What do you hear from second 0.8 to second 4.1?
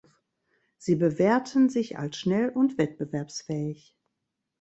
bewährten sich als schnell und wettbewerbsfähig.